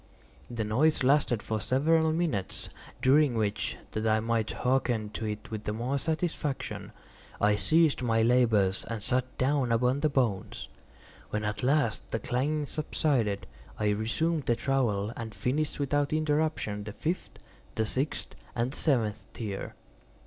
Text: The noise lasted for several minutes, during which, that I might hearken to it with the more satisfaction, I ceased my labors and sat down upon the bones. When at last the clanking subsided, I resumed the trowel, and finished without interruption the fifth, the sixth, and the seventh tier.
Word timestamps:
The 0.49 0.63
noise 0.63 1.03
lasted 1.03 1.43
for 1.43 1.61
several 1.61 2.11
minutes, 2.11 2.69
during 3.03 3.35
which, 3.35 3.77
that 3.91 4.07
I 4.07 4.19
might 4.19 4.49
hearken 4.49 5.11
to 5.11 5.25
it 5.27 5.51
with 5.51 5.65
the 5.65 5.73
more 5.73 5.99
satisfaction, 5.99 6.91
I 7.39 7.55
ceased 7.55 8.01
my 8.01 8.23
labors 8.23 8.83
and 8.89 9.03
sat 9.03 9.37
down 9.37 9.71
upon 9.71 9.99
the 9.99 10.09
bones. 10.09 10.69
When 11.29 11.45
at 11.45 11.61
last 11.61 12.09
the 12.09 12.17
clanking 12.17 12.65
subsided, 12.65 13.45
I 13.77 13.89
resumed 13.89 14.47
the 14.47 14.55
trowel, 14.55 15.11
and 15.15 15.35
finished 15.35 15.79
without 15.79 16.13
interruption 16.13 16.83
the 16.85 16.93
fifth, 16.93 17.37
the 17.75 17.85
sixth, 17.85 18.35
and 18.55 18.71
the 18.71 18.77
seventh 18.77 19.27
tier. 19.33 19.75